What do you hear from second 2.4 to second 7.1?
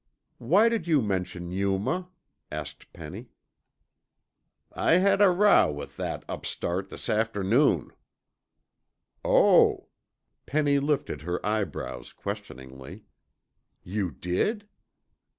asked Penny. "I had a row with that upstart this